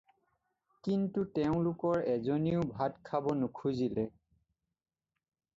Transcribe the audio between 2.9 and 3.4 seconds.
খাব